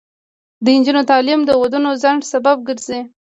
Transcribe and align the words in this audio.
د 0.63 0.65
نجونو 0.77 1.01
تعلیم 1.11 1.39
د 1.45 1.51
ودونو 1.61 1.89
ځنډ 2.03 2.21
سبب 2.33 2.57
ګرځي. 2.67 2.99